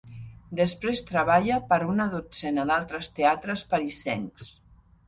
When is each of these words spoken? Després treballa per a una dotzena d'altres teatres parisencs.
Després 0.59 1.03
treballa 1.09 1.59
per 1.73 1.79
a 1.83 1.91
una 1.91 2.09
dotzena 2.17 2.67
d'altres 2.73 3.13
teatres 3.21 3.67
parisencs. 3.77 4.53